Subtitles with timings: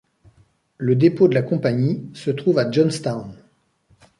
[0.79, 3.35] Le dépôt de la compagnie se trouve à Johnstown.